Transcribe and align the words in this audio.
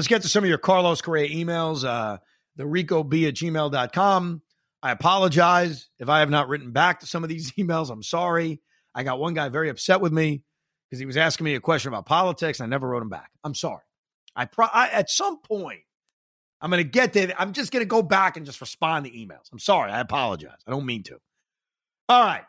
Let's 0.00 0.08
get 0.08 0.22
to 0.22 0.28
some 0.28 0.44
of 0.44 0.48
your 0.48 0.56
Carlos 0.56 1.02
Correa 1.02 1.28
emails. 1.28 1.84
Uh, 1.84 2.16
the 2.56 2.64
ricob 2.64 3.28
at 3.28 3.34
gmail.com. 3.34 4.42
I 4.82 4.92
apologize 4.92 5.90
if 5.98 6.08
I 6.08 6.20
have 6.20 6.30
not 6.30 6.48
written 6.48 6.70
back 6.70 7.00
to 7.00 7.06
some 7.06 7.22
of 7.22 7.28
these 7.28 7.52
emails. 7.58 7.90
I'm 7.90 8.02
sorry. 8.02 8.62
I 8.94 9.02
got 9.02 9.20
one 9.20 9.34
guy 9.34 9.50
very 9.50 9.68
upset 9.68 10.00
with 10.00 10.10
me 10.10 10.42
because 10.88 11.00
he 11.00 11.04
was 11.04 11.18
asking 11.18 11.44
me 11.44 11.54
a 11.54 11.60
question 11.60 11.90
about 11.90 12.06
politics 12.06 12.60
and 12.60 12.66
I 12.66 12.70
never 12.70 12.88
wrote 12.88 13.02
him 13.02 13.10
back. 13.10 13.30
I'm 13.44 13.54
sorry. 13.54 13.82
I, 14.34 14.46
pro- 14.46 14.68
I 14.72 14.88
at 14.88 15.10
some 15.10 15.42
point 15.42 15.82
I'm 16.62 16.70
going 16.70 16.82
to 16.82 16.90
get 16.90 17.12
there. 17.12 17.34
I'm 17.38 17.52
just 17.52 17.70
going 17.70 17.82
to 17.82 17.86
go 17.86 18.00
back 18.00 18.38
and 18.38 18.46
just 18.46 18.62
respond 18.62 19.04
to 19.04 19.10
emails. 19.10 19.52
I'm 19.52 19.58
sorry. 19.58 19.92
I 19.92 20.00
apologize. 20.00 20.56
I 20.66 20.70
don't 20.70 20.86
mean 20.86 21.02
to. 21.02 21.18
All 22.08 22.24
right. 22.24 22.44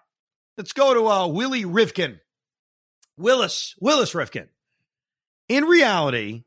Let's 0.57 0.71
go 0.71 0.93
to 0.93 1.05
uh, 1.05 1.27
Willie 1.27 1.65
Rifkin. 1.65 2.21
Willis, 3.17 3.75
Willis 3.81 4.15
Rifkin. 4.15 4.47
In 5.49 5.65
reality, 5.65 6.45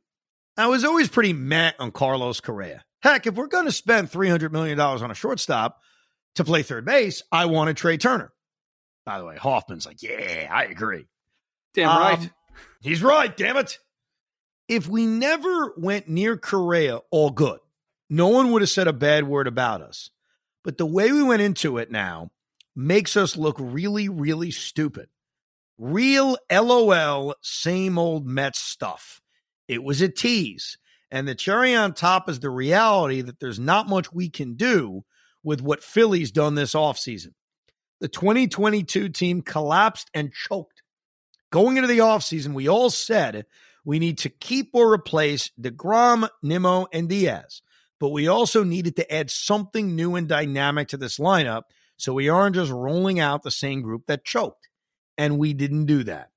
I 0.56 0.69
was 0.69 0.84
always 0.84 1.08
pretty 1.08 1.33
meh 1.33 1.72
on 1.78 1.91
Carlos 1.91 2.41
Correa. 2.41 2.84
Heck, 3.02 3.27
if 3.27 3.34
we're 3.34 3.48
going 3.48 3.66
to 3.66 3.72
spend 3.72 4.10
$300 4.10 4.52
million 4.52 4.78
on 4.78 5.10
a 5.10 5.14
shortstop 5.14 5.80
to 6.36 6.44
play 6.44 6.62
third 6.62 6.84
base, 6.84 7.22
I 7.30 7.47
wanted 7.47 7.77
Trea 7.77 7.98
Turner. 7.98 8.33
By 9.05 9.19
the 9.19 9.27
way, 9.27 9.36
Hoffman's 9.36 9.84
like, 9.84 10.02
yeah, 10.02 10.48
I 10.50 10.64
agree. 10.64 11.06
Damn 11.75 11.91
um, 11.91 11.98
right. 11.98 12.30
He's 12.80 13.02
right, 13.02 13.36
damn 13.36 13.56
it. 13.56 13.78
If 14.69 14.88
we 14.88 15.06
never 15.06 15.75
went 15.77 16.08
near 16.08 16.36
Correa, 16.36 17.00
all 17.10 17.30
good. 17.30 17.58
No 18.08 18.28
one 18.28 18.52
would 18.52 18.62
have 18.62 18.70
said 18.70 18.88
a 18.88 18.92
bad 18.92 19.27
word 19.27 19.47
about 19.47 19.82
us. 19.82 20.10
But 20.62 20.78
the 20.78 20.86
way 20.86 21.12
we 21.12 21.22
went 21.22 21.42
into 21.42 21.78
it 21.78 21.91
now 21.91 22.30
makes 22.75 23.16
us 23.16 23.36
look 23.36 23.56
really, 23.58 24.08
really 24.08 24.50
stupid. 24.50 25.08
Real 25.77 26.38
LOL, 26.50 27.34
same 27.42 27.98
old 27.98 28.27
Mets 28.27 28.60
stuff. 28.60 29.20
It 29.68 29.82
was 29.82 30.00
a 30.00 30.08
tease. 30.08 30.78
And 31.10 31.28
the 31.28 31.34
cherry 31.34 31.74
on 31.74 31.94
top 31.94 32.28
is 32.28 32.40
the 32.40 32.50
reality 32.50 33.20
that 33.20 33.38
there's 33.38 33.60
not 33.60 33.88
much 33.88 34.12
we 34.12 34.28
can 34.28 34.54
do 34.54 35.04
with 35.42 35.62
what 35.62 35.84
Philly's 35.84 36.32
done 36.32 36.54
this 36.54 36.74
offseason. 36.74 37.34
The 38.00 38.08
2022 38.08 39.10
team 39.10 39.42
collapsed 39.42 40.10
and 40.12 40.32
choked. 40.32 40.82
Going 41.50 41.76
into 41.76 41.86
the 41.86 41.98
offseason, 41.98 42.53
we 42.53 42.69
all 42.69 42.91
said 42.91 43.47
we 43.84 43.98
need 43.98 44.19
to 44.19 44.28
keep 44.28 44.70
or 44.72 44.92
replace 44.92 45.50
DeGrom, 45.60 46.28
Nimmo, 46.42 46.86
and 46.92 47.08
Diaz. 47.08 47.62
But 48.00 48.08
we 48.08 48.26
also 48.26 48.64
needed 48.64 48.97
to 48.97 49.14
add 49.14 49.30
something 49.30 49.94
new 49.94 50.16
and 50.16 50.26
dynamic 50.26 50.88
to 50.88 50.97
this 50.97 51.19
lineup 51.19 51.62
so 51.97 52.12
we 52.12 52.28
aren't 52.28 52.56
just 52.56 52.72
rolling 52.72 53.20
out 53.20 53.42
the 53.42 53.50
same 53.50 53.82
group 53.82 54.06
that 54.06 54.24
choked. 54.24 54.69
And 55.16 55.38
we 55.38 55.53
didn't 55.54 55.86
do 55.86 56.03
that. 56.04 56.30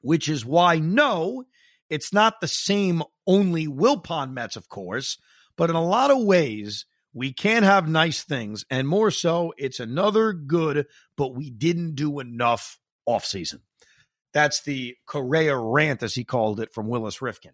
Which 0.00 0.28
is 0.28 0.46
why, 0.46 0.78
no, 0.78 1.44
it's 1.90 2.12
not 2.12 2.40
the 2.40 2.48
same 2.48 3.02
only 3.26 3.66
Wilpon 3.66 4.32
Mets, 4.32 4.56
of 4.56 4.68
course, 4.68 5.18
but 5.56 5.70
in 5.70 5.76
a 5.76 5.84
lot 5.84 6.10
of 6.10 6.22
ways, 6.22 6.86
we 7.12 7.32
can 7.32 7.64
have 7.64 7.88
nice 7.88 8.22
things. 8.22 8.64
And 8.70 8.86
more 8.86 9.10
so, 9.10 9.52
it's 9.58 9.80
another 9.80 10.32
good, 10.32 10.86
but 11.16 11.34
we 11.34 11.50
didn't 11.50 11.96
do 11.96 12.20
enough 12.20 12.78
offseason. 13.08 13.60
That's 14.32 14.62
the 14.62 14.96
Correa 15.06 15.56
rant, 15.58 16.02
as 16.02 16.14
he 16.14 16.24
called 16.24 16.60
it, 16.60 16.72
from 16.72 16.88
Willis 16.88 17.20
Rifkin. 17.20 17.52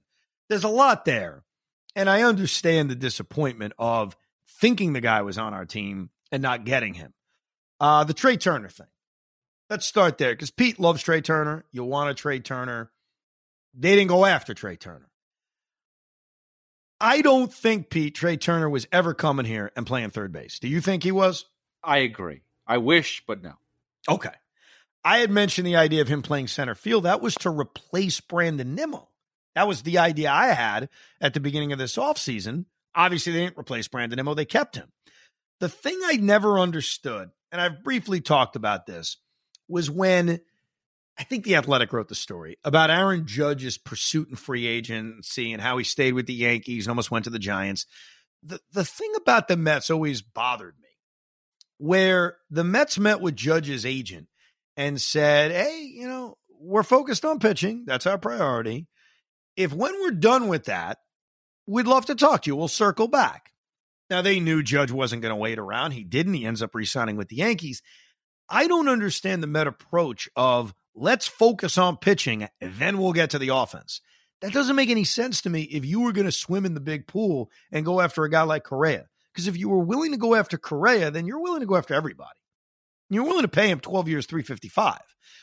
There's 0.49 0.65
a 0.65 0.69
lot 0.69 1.05
there. 1.05 1.45
And 1.95 2.11
I 2.11 2.23
understand 2.23 2.91
the 2.91 2.95
disappointment 2.95 3.73
of 3.79 4.17
thinking 4.61 4.93
the 4.93 5.01
guy 5.01 5.23
was 5.23 5.39
on 5.39 5.55
our 5.55 5.65
team 5.65 6.11
and 6.31 6.43
not 6.43 6.67
getting 6.67 6.93
him. 6.93 7.15
Uh, 7.81 8.05
the 8.05 8.15
Trea 8.15 8.37
Turner 8.37 8.69
thing. 8.69 8.87
Let's 9.71 9.87
start 9.87 10.19
there 10.19 10.33
because 10.33 10.51
Pete 10.51 10.79
loves 10.79 11.03
Trea 11.03 11.23
Turner. 11.23 11.65
You 11.73 11.85
want 11.85 12.11
a 12.11 12.15
Trea 12.15 12.41
Turner. 12.41 12.91
They 13.77 13.95
didn't 13.95 14.09
go 14.09 14.25
after 14.25 14.55
Trea 14.55 14.77
Turner. 14.77 15.09
I 16.99 17.21
don't 17.21 17.53
think 17.53 17.91
Pete 17.91 18.15
Trea 18.15 18.39
Turner 18.39 18.71
was 18.71 18.87
ever 18.91 19.13
coming 19.13 19.45
here 19.45 19.71
and 19.77 19.87
playing 19.87 20.11
third 20.11 20.33
base. 20.33 20.59
Do 20.59 20.69
you 20.69 20.81
think 20.81 21.03
he 21.03 21.13
was? 21.13 21.45
I 21.85 21.99
agree. 21.99 22.41
I 22.67 22.79
wish, 22.79 23.23
but 23.27 23.43
no. 23.43 23.53
Okay. 24.09 24.31
I 25.05 25.19
had 25.19 25.31
mentioned 25.31 25.67
the 25.67 25.77
idea 25.77 26.01
of 26.01 26.09
him 26.09 26.23
playing 26.23 26.49
center 26.49 26.75
field. 26.75 27.05
That 27.05 27.21
was 27.21 27.35
to 27.37 27.51
replace 27.51 28.21
Brandon 28.21 28.75
Nimmo. 28.75 29.09
That 29.55 29.69
was 29.69 29.83
the 29.83 29.99
idea 29.99 30.31
I 30.31 30.49
had 30.49 30.89
at 31.21 31.35
the 31.35 31.41
beginning 31.41 31.73
of 31.73 31.79
this 31.79 31.97
offseason. 31.97 32.65
Obviously, 32.95 33.33
they 33.33 33.41
didn't 33.41 33.59
replace 33.59 33.89
Brandon 33.89 34.17
Nimmo, 34.17 34.35
they 34.35 34.45
kept 34.47 34.75
him. 34.75 34.91
The 35.61 35.69
thing 35.69 35.99
I 36.05 36.17
never 36.17 36.59
understood, 36.59 37.31
and 37.53 37.61
I've 37.61 37.83
briefly 37.83 38.21
talked 38.21 38.57
about 38.57 38.87
this, 38.87 39.19
was 39.69 39.91
when 39.91 40.41
I 41.19 41.25
think 41.25 41.45
the 41.45 41.57
Athletic 41.57 41.93
wrote 41.93 42.09
the 42.09 42.15
story 42.15 42.59
about 42.63 42.91
Aaron 42.91 43.27
Judge's 43.27 43.79
pursuit 43.79 44.29
and 44.29 44.39
free 44.39 44.67
agency 44.67 45.53
and 45.53 45.63
how 45.63 45.79
he 45.79 45.85
stayed 45.85 46.13
with 46.13 46.27
the 46.27 46.35
Yankees 46.35 46.87
and 46.87 46.91
almost 46.91 47.11
went 47.11 47.25
to 47.25 47.31
the 47.31 47.39
Giants. 47.39 47.87
The 48.43 48.61
the 48.73 48.85
thing 48.85 49.13
about 49.17 49.49
the 49.49 49.57
Mets 49.57 49.91
always 49.91 50.21
bothered 50.21 50.75
me, 50.81 50.89
where 51.79 52.37
the 52.51 52.65
Mets 52.65 52.99
met 52.99 53.21
with 53.21 53.35
Judge's 53.35 53.87
agent 53.87 54.29
and 54.77 55.01
said, 55.01 55.53
"Hey, 55.53 55.91
you 55.95 56.07
know, 56.07 56.37
we're 56.61 56.83
focused 56.83 57.25
on 57.25 57.39
pitching. 57.39 57.85
That's 57.87 58.07
our 58.07 58.19
priority. 58.19 58.87
If 59.57 59.73
when 59.73 59.95
we're 60.01 60.11
done 60.11 60.49
with 60.49 60.65
that, 60.65 60.99
we'd 61.67 61.87
love 61.87 62.07
to 62.07 62.15
talk 62.15 62.43
to 62.43 62.51
you. 62.51 62.57
We'll 62.57 62.69
circle 62.69 63.09
back." 63.09 63.53
Now 64.11 64.23
they 64.23 64.39
knew 64.39 64.63
Judge 64.63 64.93
wasn't 64.93 65.23
going 65.23 65.33
to 65.33 65.37
wait 65.37 65.59
around. 65.59 65.93
He 65.93 66.05
didn't. 66.05 66.35
He 66.35 66.45
ends 66.45 66.63
up 66.63 66.75
re-signing 66.75 67.17
with 67.17 67.29
the 67.29 67.37
Yankees. 67.37 67.83
I 68.49 68.69
don't 68.69 68.89
understand 68.89 69.43
the 69.43 69.49
Met 69.49 69.67
approach 69.67 70.29
of 70.37 70.75
let's 70.97 71.29
focus 71.29 71.79
on 71.79 71.99
pitching, 71.99 72.49
then 72.61 72.99
we'll 72.99 73.13
get 73.13 73.31
to 73.31 73.39
the 73.39 73.55
offense. 73.55 74.01
That 74.41 74.53
doesn't 74.53 74.77
make 74.77 74.91
any 74.91 75.05
sense 75.05 75.43
to 75.43 75.51
me 75.51 75.63
if 75.63 75.85
you 75.85 76.01
were 76.01 76.13
going 76.13 76.27
to 76.27 76.33
swim 76.33 76.67
in 76.67 76.75
the 76.75 76.81
big 76.81 77.07
pool 77.07 77.51
and 77.71 77.85
go 77.85 78.01
after 78.01 78.25
a 78.25 78.31
guy 78.31 78.43
like 78.43 78.65
Correa. 78.65 79.07
Because 79.33 79.49
if 79.49 79.57
you 79.57 79.69
were 79.69 79.81
willing 79.81 80.13
to 80.13 80.19
go 80.19 80.35
after 80.35 80.59
Correa, 80.59 81.11
then 81.11 81.27
you're 81.27 81.41
willing 81.41 81.61
to 81.61 81.67
go 81.67 81.77
after 81.77 81.95
everybody. 81.95 82.39
You're 83.09 83.25
willing 83.25 83.43
to 83.43 83.49
pay 83.49 83.69
him 83.69 83.81
12 83.81 84.09
years, 84.09 84.27
355. 84.27 84.99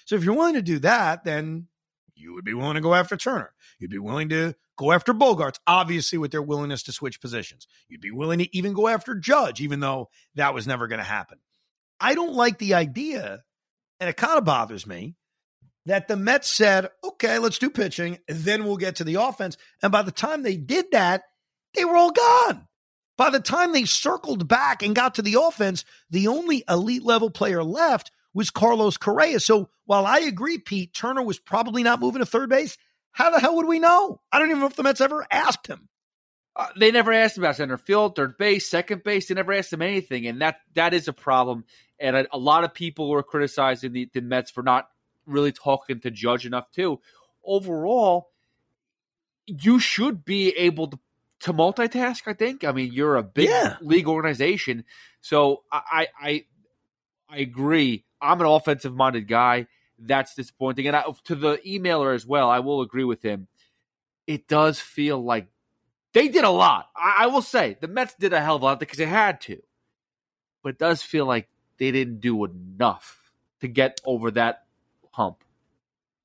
So 0.06 0.16
if 0.16 0.24
you're 0.24 0.36
willing 0.36 0.56
to 0.56 0.62
do 0.62 0.80
that, 0.80 1.24
then 1.24 1.68
you 2.16 2.34
would 2.34 2.44
be 2.44 2.54
willing 2.54 2.76
to 2.76 2.82
go 2.82 2.94
after 2.94 3.16
Turner. 3.16 3.54
You'd 3.80 3.92
be 3.92 4.00
willing 4.00 4.30
to 4.30 4.56
go 4.78 4.92
after 4.92 5.14
Bogaerts, 5.14 5.60
obviously, 5.66 6.18
with 6.18 6.32
their 6.32 6.42
willingness 6.42 6.84
to 6.84 6.92
switch 6.92 7.22
positions. 7.22 7.68
You'd 7.88 8.02
be 8.02 8.12
willing 8.12 8.40
to 8.40 8.58
even 8.58 8.74
go 8.74 8.88
after 8.88 9.16
Judge, 9.16 9.62
even 9.62 9.80
though 9.80 10.10
that 10.36 10.54
was 10.54 10.68
never 10.68 10.88
going 10.88 11.00
to 11.00 11.06
happen. 11.06 11.40
I 12.00 12.16
don't 12.16 12.34
like 12.34 12.58
the 12.58 12.74
idea, 12.74 13.44
and 14.00 14.10
it 14.10 14.18
kind 14.18 14.38
of 14.38 14.44
bothers 14.44 14.86
me 14.86 15.16
that 15.86 16.08
the 16.08 16.16
Mets 16.16 16.50
said, 16.50 16.90
okay, 17.04 17.40
let's 17.40 17.58
do 17.58 17.70
pitching, 17.70 18.20
then 18.28 18.64
we'll 18.64 18.78
get 18.78 18.98
to 18.98 19.04
the 19.04 19.16
offense. 19.16 19.58
And 19.82 19.92
by 19.92 20.02
the 20.02 20.12
time 20.12 20.44
they 20.44 20.56
did 20.56 20.86
that, 20.92 21.24
they 21.74 21.86
were 21.86 21.98
all 21.98 22.12
gone. 22.12 22.68
By 23.18 23.30
the 23.30 23.40
time 23.40 23.74
they 23.74 23.86
circled 23.86 24.48
back 24.48 24.82
and 24.82 24.96
got 24.96 25.16
to 25.16 25.22
the 25.22 25.38
offense, 25.40 25.86
the 26.10 26.28
only 26.28 26.64
elite 26.68 27.04
level 27.04 27.30
player 27.30 27.64
left 27.64 28.12
was 28.34 28.50
Carlos 28.50 28.98
Correa. 28.98 29.40
So 29.40 29.70
while 29.86 30.06
I 30.06 30.20
agree, 30.20 30.58
Pete, 30.58 30.94
Turner 30.94 31.22
was 31.22 31.40
probably 31.40 31.84
not 31.84 32.00
moving 32.00 32.20
to 32.20 32.26
third 32.26 32.50
base, 32.50 32.78
how 33.12 33.30
the 33.30 33.40
hell 33.40 33.58
would 33.58 33.68
we 33.68 33.80
know? 33.80 34.20
I 34.32 34.40
don't 34.40 34.50
even 34.50 34.62
know 34.62 34.68
if 34.68 34.76
the 34.76 34.84
Mets 34.84 35.02
ever 35.02 35.26
asked 35.30 35.68
him. 35.68 35.88
Uh, 36.56 36.68
they 36.78 36.92
never 36.92 37.12
asked 37.12 37.38
him 37.38 37.44
about 37.44 37.56
center 37.56 37.78
field, 37.78 38.16
third 38.16 38.38
base, 38.38 38.70
second 38.70 39.04
base. 39.04 39.28
They 39.28 39.36
never 39.36 39.54
asked 39.54 39.74
him 39.74 39.82
anything, 39.82 40.28
and 40.28 40.42
that 40.42 40.58
that 40.76 40.94
is 40.94 41.08
a 41.08 41.14
problem. 41.14 41.66
And 42.00 42.16
a, 42.16 42.28
a 42.32 42.38
lot 42.38 42.64
of 42.64 42.74
people 42.74 43.10
were 43.10 43.24
criticizing 43.24 43.92
the, 43.92 44.10
the 44.14 44.22
Mets 44.22 44.52
for 44.52 44.62
not 44.62 44.88
really 45.26 45.52
talking 45.52 46.00
to 46.02 46.12
Judge 46.12 46.46
enough 46.46 46.72
too. 46.72 47.00
Overall, 47.44 48.30
you 49.46 49.80
should 49.80 50.24
be 50.26 50.50
able 50.52 50.88
to 50.88 51.00
to 51.42 51.54
multitask. 51.54 52.22
I 52.28 52.34
think. 52.34 52.64
I 52.64 52.72
mean, 52.72 52.94
you're 52.94 53.16
a 53.18 53.24
big 53.24 53.50
Yeah. 53.50 53.76
league 53.82 54.08
organization, 54.08 54.86
so 55.22 55.64
I, 55.72 56.08
I 56.20 56.46
I 57.30 57.38
agree. 57.40 58.06
I'm 58.22 58.40
an 58.40 58.48
offensive 58.48 58.96
minded 58.96 59.28
guy. 59.28 59.68
That's 60.00 60.36
disappointing. 60.36 60.88
And 60.88 60.96
I, 60.96 61.04
to 61.26 61.36
the 61.36 61.58
emailer 61.66 62.16
as 62.16 62.26
well, 62.26 62.50
I 62.50 62.60
will 62.60 62.82
agree 62.82 63.04
with 63.04 63.22
him. 63.22 63.48
It 64.28 64.48
does 64.48 64.80
feel 64.80 65.22
like 65.24 65.48
they 66.14 66.30
did 66.30 66.46
a 66.46 66.50
lot. 66.50 66.88
I, 66.96 67.24
I 67.24 67.28
will 67.28 67.42
say 67.42 67.78
the 67.82 67.88
Mets 67.90 68.14
did 68.16 68.32
a 68.34 68.40
hell 68.42 68.56
of 68.56 68.62
a 68.62 68.66
lot 68.66 68.80
because 68.80 68.98
they 68.98 69.06
had 69.06 69.42
to, 69.42 69.62
but 70.62 70.70
it 70.70 70.80
does 70.80 71.02
feel 71.02 71.26
like 71.26 71.50
they 71.78 71.92
didn't 71.92 72.22
do 72.22 72.46
enough 72.46 73.32
to 73.60 73.68
get 73.68 74.00
over 74.06 74.32
that 74.32 74.64
hump. 75.14 75.44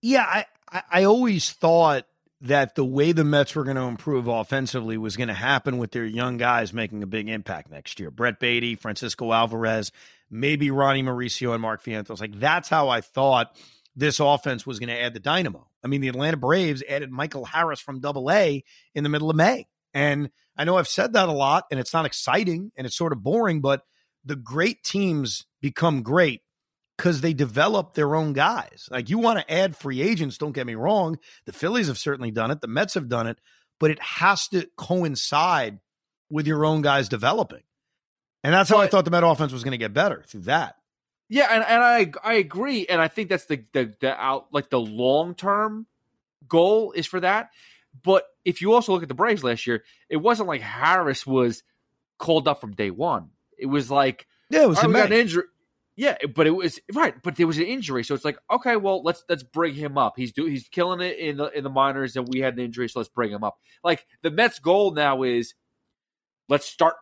Yeah, 0.03 0.23
I, 0.23 0.47
I, 0.71 0.83
I 0.91 1.05
always 1.05 1.51
thought 1.51 2.05
that 2.41 2.75
the 2.75 2.85
way 2.85 3.13
the 3.13 3.25
Mets 3.25 3.55
were 3.55 3.65
going 3.65 3.77
to 3.77 3.83
improve 3.83 4.29
offensively 4.29 4.97
was 4.97 5.17
going 5.17 5.29
to 5.29 5.35
happen 5.35 5.79
with 5.79 5.91
their 5.91 6.05
young 6.05 6.37
guys 6.37 6.73
making 6.73 7.03
a 7.03 7.07
big 7.07 7.29
impact 7.29 7.71
next 7.71 7.99
year. 7.99 8.11
Brett 8.11 8.39
Baty, 8.39 8.77
Francisco 8.77 9.33
Alvarez, 9.33 9.91
maybe 10.31 10.71
Ronny 10.71 11.03
Mauricio 11.03 11.53
and 11.53 11.63
Mark 11.63 11.83
Vientos. 11.83 12.21
Like 12.21 12.39
that's 12.39 12.69
how 12.69 12.89
I 12.89 13.01
thought 13.01 13.57
this 13.97 14.21
offense 14.21 14.65
was 14.65 14.79
going 14.79 14.91
to 14.91 15.01
add 15.01 15.15
the 15.15 15.21
dynamo. 15.21 15.67
I 15.83 15.89
mean, 15.89 16.01
the 16.01 16.09
Atlanta 16.09 16.37
Braves 16.37 16.83
added 16.89 17.11
Michael 17.11 17.45
Harris 17.45 17.81
from 17.81 18.01
Double 18.01 18.31
A 18.31 18.63
in 18.95 19.03
the 19.03 19.11
middle 19.11 19.31
of 19.31 19.37
May, 19.37 19.67
and 19.93 20.31
I 20.57 20.65
know 20.65 20.77
I've 20.77 20.89
said 20.89 21.15
that 21.15 21.29
a 21.29 21.33
lot, 21.33 21.65
and 21.71 21.81
it's 21.81 21.93
not 21.93 22.07
exciting 22.07 22.73
and 22.77 22.87
it's 22.87 22.97
sort 22.97 23.13
of 23.13 23.23
boring, 23.23 23.61
but 23.61 23.83
the 24.25 24.37
great 24.37 24.83
teams 24.83 25.47
become 25.61 26.03
great 26.03 26.43
because 26.99 27.21
they 27.21 27.33
develop 27.33 27.95
their 27.95 28.15
own 28.17 28.33
guys. 28.35 28.89
Like 28.91 29.09
you 29.09 29.19
want 29.19 29.39
to 29.39 29.51
add 29.51 29.77
free 29.77 30.03
agents, 30.03 30.37
don't 30.37 30.53
get 30.53 30.67
me 30.67 30.75
wrong. 30.75 31.19
The 31.47 31.53
Phillies 31.53 31.87
have 31.87 31.97
certainly 31.97 32.33
done 32.33 32.51
it, 32.51 32.61
the 32.61 32.67
Mets 32.67 32.95
have 32.95 33.09
done 33.09 33.29
it, 33.29 33.39
but 33.79 33.91
it 33.93 34.03
has 34.03 34.49
to 34.49 34.69
coincide 34.77 35.79
with 36.29 36.47
your 36.47 36.67
own 36.67 36.83
guys 36.83 37.09
developing. 37.09 37.63
And 38.45 38.53
that's 38.53 38.69
how 38.69 38.79
I 38.79 38.89
thought 38.89 39.05
the 39.05 39.11
Met 39.11 39.25
offense 39.25 39.53
was 39.53 39.65
going 39.65 39.73
to 39.73 39.79
get 39.79 39.95
better 39.95 40.25
through 40.27 40.43
that. 40.43 40.75
Yeah, 41.29 41.49
and, 41.51 41.65
and 41.65 41.83
I 41.83 42.13
I 42.25 42.35
agree, 42.35 42.87
and 42.87 43.01
I 43.01 43.09
think 43.09 43.29
that's 43.29 43.45
the 43.45 43.65
the, 43.73 43.95
the 44.01 44.15
out 44.15 44.47
like 44.53 44.71
the 44.71 44.81
long 44.81 45.35
term 45.35 45.87
goal 46.49 46.93
is 46.93 47.07
for 47.07 47.21
that. 47.21 47.51
But 48.03 48.25
if 48.45 48.63
you 48.63 48.73
also 48.73 48.93
look 48.93 49.03
at 49.03 49.09
the 49.09 49.15
Braves 49.15 49.45
last 49.45 49.67
year, 49.67 49.85
it 50.09 50.17
wasn't 50.17 50.49
like 50.49 50.63
Harris 50.63 51.27
was 51.27 51.63
called 52.19 52.49
up 52.49 52.61
from 52.61 52.75
day 52.75 52.91
one. 52.91 53.31
It 53.59 53.67
was 53.67 53.91
like 53.91 54.27
Yeah, 54.51 54.63
it 54.63 54.69
was 54.69 54.79
"All 54.79 54.85
right, 54.85 54.89
we 54.89 54.95
got 54.95 55.13
an 55.13 55.19
injury. 55.19 55.45
Yeah, 55.99 56.17
but 56.33 56.47
it 56.47 56.53
was 56.53 56.79
right, 56.95 57.21
but 57.25 57.35
there 57.35 57.49
was 57.49 57.59
an 57.59 57.65
injury, 57.65 58.05
so 58.05 58.15
it's 58.15 58.25
like 58.25 58.39
okay, 58.49 58.77
well 58.77 59.03
let's 59.03 59.25
let's 59.29 59.43
bring 59.43 59.75
him 59.75 59.99
up. 59.99 60.15
He's 60.17 60.31
do 60.31 60.47
he's 60.47 60.69
killing 60.69 61.01
it 61.01 61.19
in 61.19 61.39
the 61.39 61.51
in 61.51 61.65
the 61.65 61.71
minors, 61.71 62.15
and 62.15 62.29
we 62.29 62.39
had 62.39 62.55
an 62.55 62.61
injury, 62.61 62.89
so 62.89 63.01
let's 63.01 63.09
bring 63.09 63.33
him 63.33 63.43
up. 63.43 63.59
Like 63.83 64.07
the 64.23 64.31
Mets' 64.31 64.61
goal 64.61 64.93
now 64.93 65.25
is 65.25 65.55
let's 66.49 66.67
start 66.67 66.95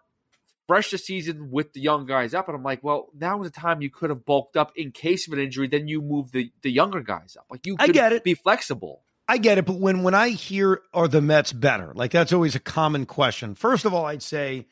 fresh 0.67 0.93
the 0.93 0.97
season 0.97 1.51
with 1.51 1.75
the 1.75 1.81
young 1.81 2.07
guys 2.07 2.33
up, 2.33 2.49
and 2.49 2.57
I'm 2.57 2.63
like, 2.63 2.83
well, 2.83 3.09
now 3.15 3.43
is 3.43 3.51
the 3.51 3.61
time 3.61 3.83
you 3.83 3.91
could 3.91 4.09
have 4.09 4.25
bulked 4.25 4.57
up 4.57 4.73
in 4.77 4.93
case 4.93 5.27
of 5.27 5.35
an 5.35 5.41
injury, 5.41 5.69
then 5.69 5.89
you 5.89 6.01
move 6.01 6.33
the 6.33 6.51
the 6.63 6.71
younger 6.71 7.03
guys 7.03 7.37
up. 7.39 7.45
Like 7.51 7.67
you, 7.67 7.77
I 7.79 7.89
get 7.89 8.15
it. 8.15 8.25
be 8.25 8.33
flexible. 8.33 9.03
I 9.29 9.37
get 9.37 9.59
it, 9.59 9.67
but 9.67 9.77
when 9.77 10.05
when 10.05 10.15
I 10.15 10.31
hear 10.31 10.81
are 10.95 11.07
the 11.07 11.21
Mets 11.21 11.53
better, 11.53 11.93
like 11.95 12.13
that's 12.13 12.33
always 12.33 12.55
a 12.55 12.61
common 12.61 13.05
question. 13.05 13.57
First 13.57 13.85
of 13.85 13.93
all, 13.93 14.07
I'd 14.07 14.23
say 14.23 14.69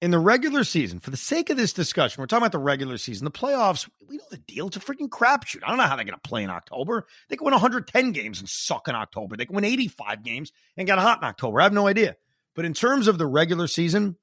in 0.00 0.10
the 0.10 0.18
regular 0.18 0.62
season, 0.62 1.00
for 1.00 1.10
the 1.10 1.16
sake 1.16 1.50
of 1.50 1.56
this 1.56 1.72
discussion, 1.72 2.20
we're 2.20 2.26
talking 2.26 2.42
about 2.42 2.52
the 2.52 2.58
regular 2.58 2.98
season. 2.98 3.24
The 3.24 3.30
playoffs, 3.30 3.88
we 4.06 4.16
know 4.16 4.24
the 4.30 4.36
deal. 4.36 4.68
It's 4.68 4.76
a 4.76 4.80
freaking 4.80 5.08
crapshoot. 5.08 5.62
I 5.64 5.68
don't 5.68 5.78
know 5.78 5.84
how 5.84 5.96
they're 5.96 6.04
going 6.04 6.18
to 6.18 6.28
play 6.28 6.44
in 6.44 6.50
October. 6.50 7.06
They 7.28 7.36
can 7.36 7.44
win 7.44 7.52
110 7.52 8.12
games 8.12 8.38
and 8.38 8.48
suck 8.48 8.86
in 8.86 8.94
October. 8.94 9.36
They 9.36 9.46
can 9.46 9.56
win 9.56 9.64
85 9.64 10.22
games 10.22 10.52
and 10.76 10.86
get 10.86 10.98
hot 10.98 11.18
in 11.18 11.24
October. 11.24 11.60
I 11.60 11.64
have 11.64 11.72
no 11.72 11.88
idea. 11.88 12.16
But 12.54 12.64
in 12.64 12.74
terms 12.74 13.08
of 13.08 13.18
the 13.18 13.26
regular 13.26 13.66
season, 13.66 14.16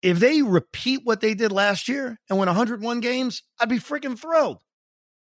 if 0.00 0.20
they 0.20 0.42
repeat 0.42 1.00
what 1.02 1.20
they 1.20 1.34
did 1.34 1.50
last 1.50 1.88
year 1.88 2.18
and 2.28 2.38
win 2.38 2.46
101 2.46 3.00
games, 3.00 3.42
I'd 3.60 3.68
be 3.68 3.78
freaking 3.78 4.18
thrilled. 4.18 4.58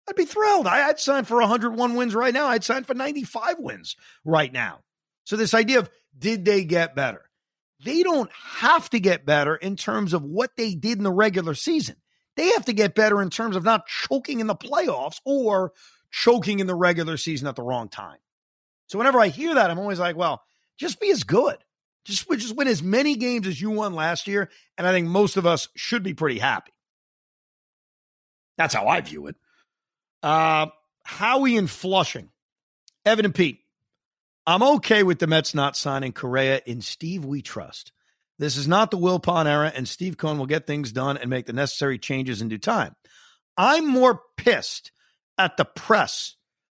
I'd 0.08 0.16
be 0.16 0.24
thrilled. 0.24 0.66
I, 0.68 0.88
I'd 0.88 1.00
sign 1.00 1.24
for 1.24 1.38
101 1.38 1.94
wins 1.94 2.14
right 2.14 2.34
now. 2.34 2.46
I'd 2.46 2.64
sign 2.64 2.84
for 2.84 2.94
95 2.94 3.56
wins 3.58 3.96
right 4.24 4.52
now. 4.52 4.80
So, 5.24 5.36
this 5.36 5.54
idea 5.54 5.78
of 5.78 5.90
did 6.16 6.44
they 6.44 6.64
get 6.64 6.96
better? 6.96 7.22
They 7.84 8.02
don't 8.02 8.30
have 8.32 8.88
to 8.90 9.00
get 9.00 9.26
better 9.26 9.56
in 9.56 9.76
terms 9.76 10.12
of 10.12 10.22
what 10.22 10.56
they 10.56 10.74
did 10.74 10.98
in 10.98 11.04
the 11.04 11.12
regular 11.12 11.54
season. 11.54 11.96
They 12.36 12.48
have 12.50 12.64
to 12.66 12.72
get 12.72 12.94
better 12.94 13.20
in 13.20 13.30
terms 13.30 13.56
of 13.56 13.64
not 13.64 13.86
choking 13.86 14.40
in 14.40 14.46
the 14.46 14.54
playoffs 14.54 15.20
or 15.24 15.72
choking 16.10 16.60
in 16.60 16.66
the 16.66 16.74
regular 16.74 17.16
season 17.16 17.48
at 17.48 17.56
the 17.56 17.62
wrong 17.62 17.88
time. 17.88 18.18
So, 18.86 18.98
whenever 18.98 19.20
I 19.20 19.28
hear 19.28 19.54
that, 19.54 19.70
I'm 19.70 19.78
always 19.78 19.98
like, 19.98 20.16
well, 20.16 20.42
just 20.78 21.00
be 21.00 21.10
as 21.10 21.24
good. 21.24 21.56
Just, 22.04 22.28
just 22.30 22.56
win 22.56 22.68
as 22.68 22.82
many 22.82 23.16
games 23.16 23.46
as 23.46 23.60
you 23.60 23.70
won 23.70 23.94
last 23.94 24.26
year. 24.26 24.50
And 24.76 24.86
I 24.86 24.92
think 24.92 25.08
most 25.08 25.36
of 25.36 25.46
us 25.46 25.68
should 25.76 26.02
be 26.02 26.14
pretty 26.14 26.38
happy. 26.38 26.72
That's 28.58 28.74
how 28.74 28.88
I 28.88 29.00
view 29.00 29.28
it. 29.28 29.36
Uh, 30.22 30.66
Howie 31.04 31.56
and 31.56 31.70
Flushing. 31.70 32.28
Evan 33.04 33.24
and 33.24 33.34
Pete. 33.34 33.60
I'm 34.46 34.62
okay 34.62 35.04
with 35.04 35.20
the 35.20 35.28
Mets 35.28 35.54
not 35.54 35.76
signing 35.76 36.12
Correa 36.12 36.60
in 36.66 36.80
Steve 36.80 37.24
we 37.24 37.42
trust. 37.42 37.92
This 38.40 38.56
is 38.56 38.66
not 38.66 38.90
the 38.90 38.98
Wilpon 38.98 39.46
era, 39.46 39.72
and 39.74 39.88
Steve 39.88 40.16
Cohen 40.16 40.38
will 40.38 40.46
get 40.46 40.66
things 40.66 40.90
done 40.90 41.16
and 41.16 41.30
make 41.30 41.46
the 41.46 41.52
necessary 41.52 41.96
changes 41.98 42.42
in 42.42 42.48
due 42.48 42.58
time. 42.58 42.96
I'm 43.56 43.86
more 43.86 44.20
pissed 44.36 44.90
at 45.38 45.56
the 45.56 45.64
press 45.64 46.34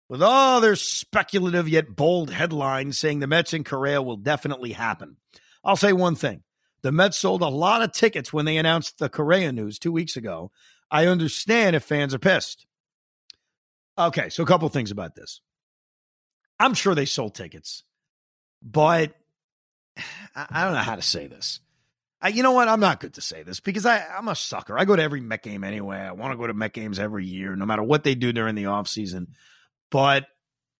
with 0.07 0.21
all 0.21 0.61
their 0.61 0.75
speculative 0.75 1.67
yet 1.67 1.95
bold 1.95 2.29
headlines 2.29 2.99
saying 2.99 3.19
the 3.19 3.27
Mets 3.27 3.53
and 3.53 3.65
Correa 3.65 4.01
will 4.01 4.17
definitely 4.17 4.73
happen. 4.73 5.17
I'll 5.63 5.75
say 5.75 5.93
one 5.93 6.15
thing. 6.15 6.43
The 6.83 6.91
Mets 6.91 7.17
sold 7.17 7.41
a 7.41 7.47
lot 7.47 7.81
of 7.81 7.93
tickets 7.93 8.31
when 8.31 8.45
they 8.45 8.57
announced 8.57 8.99
the 8.99 9.09
Correa 9.09 9.51
news 9.51 9.79
two 9.79 9.91
weeks 9.91 10.15
ago. 10.15 10.51
I 10.91 11.07
understand 11.07 11.75
if 11.75 11.83
fans 11.83 12.13
are 12.13 12.19
pissed. 12.19 12.67
Okay, 13.97 14.29
so 14.29 14.43
a 14.43 14.45
couple 14.45 14.69
things 14.69 14.91
about 14.91 15.15
this. 15.15 15.41
I'm 16.59 16.73
sure 16.73 16.95
they 16.95 17.05
sold 17.05 17.35
tickets, 17.35 17.83
but 18.61 19.13
I 20.35 20.63
don't 20.63 20.73
know 20.73 20.79
how 20.79 20.95
to 20.95 21.01
say 21.01 21.27
this. 21.27 21.59
I, 22.21 22.29
you 22.29 22.43
know 22.43 22.53
what? 22.53 22.67
I'm 22.67 22.79
not 22.79 22.99
good 22.99 23.13
to 23.15 23.21
say 23.21 23.43
this 23.43 23.59
because 23.59 23.85
I, 23.85 24.03
I'm 24.17 24.27
a 24.27 24.35
sucker. 24.35 24.79
I 24.79 24.85
go 24.85 24.95
to 24.95 25.01
every 25.01 25.21
Met 25.21 25.43
game 25.43 25.63
anyway. 25.63 25.97
I 25.97 26.13
want 26.13 26.31
to 26.33 26.37
go 26.37 26.47
to 26.47 26.53
Met 26.53 26.73
games 26.73 26.97
every 26.97 27.25
year, 27.25 27.55
no 27.55 27.65
matter 27.65 27.83
what 27.83 28.03
they 28.03 28.15
do 28.15 28.33
during 28.33 28.55
the 28.55 28.63
offseason. 28.63 29.27
But 29.91 30.25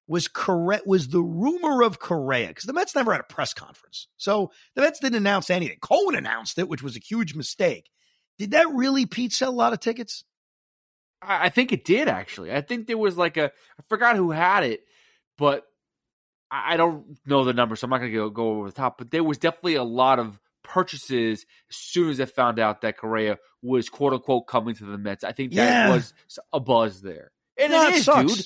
was 0.07 0.27
correct 0.27 0.87
was 0.87 1.09
the 1.09 1.21
rumor 1.21 1.83
of 1.83 1.99
Correa 1.99 2.47
because 2.47 2.63
the 2.63 2.73
Mets 2.73 2.95
never 2.95 3.11
had 3.11 3.21
a 3.21 3.25
press 3.25 3.53
conference, 3.53 4.07
so 4.17 4.51
the 4.75 4.81
Mets 4.81 4.99
didn't 4.99 5.17
announce 5.17 5.49
anything. 5.49 5.77
Cohen 5.81 6.15
announced 6.15 6.57
it, 6.57 6.69
which 6.69 6.83
was 6.83 6.95
a 6.95 6.99
huge 6.99 7.35
mistake. 7.35 7.89
Did 8.37 8.51
that 8.51 8.69
really, 8.73 9.05
Pete, 9.05 9.33
sell 9.33 9.49
a 9.49 9.51
lot 9.51 9.73
of 9.73 9.79
tickets? 9.79 10.23
I 11.21 11.49
think 11.49 11.71
it 11.71 11.85
did 11.85 12.07
actually. 12.07 12.51
I 12.51 12.61
think 12.61 12.87
there 12.87 12.97
was 12.97 13.17
like 13.17 13.37
a 13.37 13.45
I 13.45 13.83
forgot 13.89 14.15
who 14.15 14.31
had 14.31 14.63
it, 14.63 14.81
but 15.37 15.65
I, 16.51 16.77
don't 16.77 17.17
know 17.25 17.43
the 17.43 17.53
number, 17.53 17.75
so 17.75 17.85
I'm 17.85 17.89
not 17.91 17.97
going 17.99 18.11
to 18.11 18.17
go 18.17 18.29
go 18.29 18.49
over 18.59 18.69
the 18.69 18.75
top. 18.75 18.97
But 18.97 19.11
there 19.11 19.23
was 19.23 19.37
definitely 19.37 19.75
a 19.75 19.83
lot 19.83 20.19
of 20.19 20.39
purchases 20.63 21.45
as 21.69 21.75
soon 21.75 22.09
as 22.09 22.17
they 22.17 22.25
found 22.25 22.59
out 22.59 22.81
that 22.81 22.97
Correa 22.97 23.37
was 23.61 23.89
quote 23.89 24.13
unquote 24.13 24.47
coming 24.47 24.75
to 24.75 24.85
the 24.85 24.97
Mets. 24.97 25.23
I 25.23 25.31
think 25.31 25.51
that 25.53 25.87
Yeah. 25.87 25.93
was 25.93 26.13
a 26.53 26.59
buzz 26.59 27.01
there, 27.01 27.31
and 27.57 27.71
No, 27.71 27.83
it 27.83 27.89
it 27.89 27.95
is, 27.95 28.05
sucks. 28.05 28.35
dude. 28.35 28.45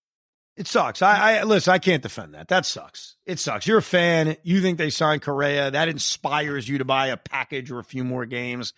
It 0.57 0.67
sucks. 0.67 1.01
I, 1.01 1.39
I 1.39 1.43
listen. 1.43 1.73
I 1.73 1.79
can't 1.79 2.03
defend 2.03 2.33
that. 2.33 2.49
That 2.49 2.65
sucks. 2.65 3.15
It 3.25 3.39
sucks. 3.39 3.65
You're 3.65 3.77
a 3.77 3.81
fan. 3.83 4.35
You 4.43 4.61
think 4.61 4.77
they 4.77 4.89
signed 4.89 5.21
Correa. 5.21 5.71
That 5.71 5.87
inspires 5.87 6.67
you 6.67 6.79
to 6.79 6.85
buy 6.85 7.07
a 7.07 7.17
package 7.17 7.71
or 7.71 7.79
a 7.79 7.83
few 7.83 8.03
more 8.03 8.25
games. 8.25 8.73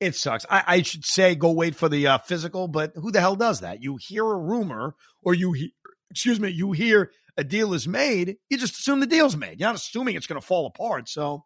It 0.00 0.14
sucks. 0.14 0.44
I, 0.50 0.62
I 0.66 0.82
should 0.82 1.04
say 1.04 1.34
go 1.34 1.52
wait 1.52 1.76
for 1.76 1.88
the 1.88 2.06
uh, 2.08 2.18
physical, 2.18 2.68
but 2.68 2.92
who 2.94 3.10
the 3.10 3.20
hell 3.20 3.36
does 3.36 3.60
that? 3.60 3.82
You 3.82 3.96
hear 3.96 4.24
a 4.24 4.36
rumor, 4.36 4.94
or 5.22 5.34
you 5.34 5.52
he- 5.52 5.74
excuse 6.10 6.38
me, 6.38 6.50
you 6.50 6.72
hear 6.72 7.10
a 7.36 7.44
deal 7.44 7.72
is 7.72 7.88
made. 7.88 8.36
You 8.50 8.58
just 8.58 8.78
assume 8.78 9.00
the 9.00 9.06
deal's 9.06 9.36
made. 9.36 9.58
You're 9.60 9.68
not 9.68 9.76
assuming 9.76 10.16
it's 10.16 10.26
going 10.26 10.40
to 10.40 10.46
fall 10.46 10.66
apart. 10.66 11.08
So 11.08 11.44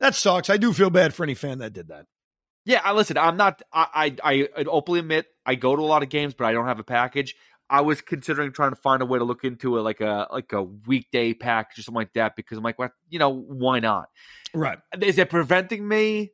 that 0.00 0.14
sucks. 0.14 0.50
I 0.50 0.58
do 0.58 0.72
feel 0.72 0.90
bad 0.90 1.14
for 1.14 1.22
any 1.22 1.34
fan 1.34 1.58
that 1.58 1.72
did 1.72 1.88
that. 1.88 2.06
Yeah, 2.66 2.82
I 2.84 2.92
listen. 2.92 3.16
I'm 3.16 3.38
not. 3.38 3.62
I, 3.72 4.16
I 4.22 4.48
I 4.58 4.64
openly 4.64 5.00
admit 5.00 5.26
I 5.46 5.54
go 5.54 5.74
to 5.74 5.80
a 5.80 5.84
lot 5.84 6.02
of 6.02 6.10
games, 6.10 6.34
but 6.34 6.44
I 6.44 6.52
don't 6.52 6.66
have 6.66 6.78
a 6.78 6.84
package. 6.84 7.34
I 7.70 7.82
was 7.82 8.00
considering 8.00 8.52
trying 8.52 8.70
to 8.70 8.76
find 8.76 9.02
a 9.02 9.06
way 9.06 9.18
to 9.18 9.24
look 9.24 9.44
into 9.44 9.76
it 9.76 9.82
like 9.82 10.00
a 10.00 10.26
like 10.30 10.52
a 10.52 10.62
weekday 10.62 11.34
package 11.34 11.78
or 11.78 11.82
something 11.82 12.00
like 12.00 12.14
that 12.14 12.34
because 12.36 12.56
I'm 12.58 12.64
like, 12.64 12.78
well, 12.78 12.90
you 13.08 13.18
know, 13.18 13.28
why 13.30 13.80
not? 13.80 14.08
Right. 14.54 14.78
Is 15.00 15.18
it 15.18 15.28
preventing 15.30 15.86
me? 15.86 16.32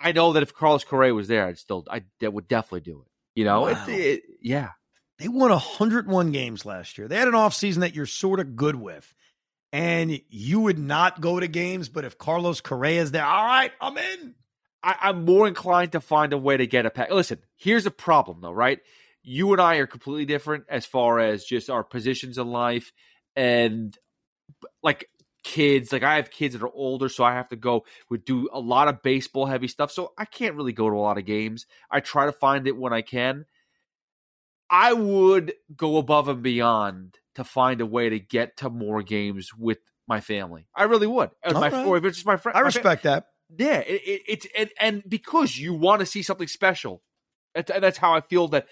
I 0.00 0.12
know 0.12 0.32
that 0.34 0.42
if 0.42 0.54
Carlos 0.54 0.84
Correa 0.84 1.14
was 1.14 1.28
there, 1.28 1.46
I'd 1.46 1.58
still 1.58 1.84
I 1.90 2.02
would 2.22 2.48
definitely 2.48 2.80
do 2.80 3.00
it. 3.04 3.38
You 3.38 3.44
know, 3.44 3.62
Wow. 3.62 3.84
it, 3.88 3.92
it, 3.92 4.22
yeah. 4.40 4.70
They 5.18 5.28
won 5.28 5.50
101 5.50 6.32
games 6.32 6.64
last 6.66 6.98
year. 6.98 7.06
They 7.08 7.16
had 7.16 7.28
an 7.28 7.34
offseason 7.34 7.78
that 7.80 7.94
you're 7.94 8.06
sort 8.06 8.40
of 8.40 8.56
good 8.56 8.76
with. 8.76 9.12
And 9.72 10.20
you 10.28 10.60
would 10.60 10.78
not 10.78 11.20
go 11.20 11.40
to 11.40 11.48
games, 11.48 11.88
but 11.88 12.04
if 12.04 12.16
Carlos 12.16 12.60
Correa 12.60 13.02
is 13.02 13.10
there, 13.10 13.24
all 13.24 13.44
right, 13.44 13.72
I'm 13.80 13.98
in. 13.98 14.34
I, 14.84 14.96
I'm 15.02 15.24
more 15.24 15.48
inclined 15.48 15.92
to 15.92 16.00
find 16.00 16.32
a 16.32 16.38
way 16.38 16.56
to 16.56 16.66
get 16.66 16.86
a 16.86 16.90
pack. 16.90 17.10
Listen, 17.10 17.38
here's 17.56 17.86
a 17.86 17.90
problem 17.90 18.40
though, 18.40 18.52
right? 18.52 18.78
You 19.24 19.52
and 19.52 19.60
I 19.60 19.76
are 19.76 19.86
completely 19.86 20.26
different 20.26 20.64
as 20.68 20.86
far 20.86 21.18
as 21.18 21.44
just 21.44 21.70
our 21.70 21.82
positions 21.82 22.38
in 22.38 22.46
life 22.46 22.92
and 23.34 23.96
like 24.82 25.08
kids. 25.42 25.92
Like 25.92 26.02
I 26.02 26.16
have 26.16 26.30
kids 26.30 26.54
that 26.54 26.62
are 26.62 26.72
older, 26.72 27.08
so 27.08 27.24
I 27.24 27.32
have 27.32 27.48
to 27.48 27.56
go 27.56 27.84
would 28.10 28.24
do 28.24 28.48
a 28.52 28.60
lot 28.60 28.88
of 28.88 29.02
baseball 29.02 29.46
heavy 29.46 29.68
stuff. 29.68 29.90
So 29.90 30.12
I 30.18 30.26
can't 30.26 30.54
really 30.54 30.72
go 30.72 30.90
to 30.90 30.96
a 30.96 30.98
lot 30.98 31.18
of 31.18 31.24
games. 31.24 31.66
I 31.90 32.00
try 32.00 32.26
to 32.26 32.32
find 32.32 32.68
it 32.68 32.76
when 32.76 32.92
I 32.92 33.00
can. 33.00 33.46
I 34.68 34.92
would 34.92 35.54
go 35.74 35.96
above 35.96 36.28
and 36.28 36.42
beyond 36.42 37.16
to 37.36 37.44
find 37.44 37.80
a 37.80 37.86
way 37.86 38.10
to 38.10 38.20
get 38.20 38.58
to 38.58 38.70
more 38.70 39.02
games 39.02 39.50
with 39.56 39.78
my 40.06 40.20
family. 40.20 40.66
I 40.74 40.84
really 40.84 41.06
would. 41.06 41.30
My, 41.44 41.70
Alright. 41.70 41.86
or 41.86 41.96
if 41.96 42.04
it's 42.04 42.18
just 42.18 42.26
my 42.26 42.36
friend. 42.36 42.56
I 42.56 42.60
my 42.60 42.66
respect 42.66 43.04
that. 43.04 43.28
yeah, 43.56 43.78
it, 43.78 44.02
it, 44.04 44.22
it's 44.26 44.46
and, 44.56 44.70
and 44.78 45.02
because 45.08 45.56
you 45.56 45.74
want 45.74 46.00
to 46.00 46.06
see 46.06 46.22
something 46.22 46.48
special, 46.48 47.02
and 47.54 47.64
that's 47.66 47.98
how 47.98 48.14
I 48.14 48.20
feel 48.20 48.48
that. 48.48 48.66